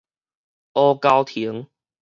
[0.73, 1.67] 烏蛟騰